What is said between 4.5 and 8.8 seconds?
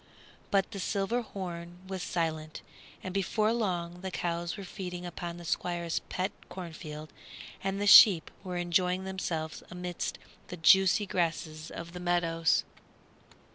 were feeding upon the Squire's pet cornfield and the sheep were